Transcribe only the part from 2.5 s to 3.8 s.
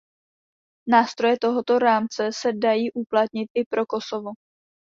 dají uplatnit i